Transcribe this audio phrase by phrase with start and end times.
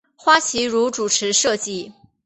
[0.15, 1.93] 花琦如主持设计。